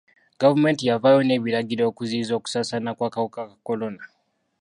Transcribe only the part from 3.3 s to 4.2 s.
ka kolona.